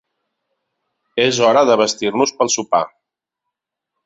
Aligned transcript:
És 1.25 1.41
hora 1.49 1.63
de 1.71 1.75
vestir-nos 1.83 2.35
pel 2.41 2.53
sopar. 2.57 2.85